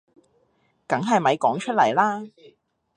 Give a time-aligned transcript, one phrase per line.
[0.87, 2.23] 梗係咪講出嚟啦